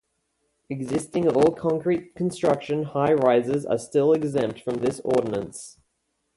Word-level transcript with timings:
Existing 0.67 1.27
all-concrete 1.29 2.15
construction 2.15 2.85
high-rises 2.85 3.67
are 3.67 3.77
still 3.77 4.13
exempt 4.13 4.59
from 4.59 4.77
this 4.79 4.99
ordinance. 5.01 5.77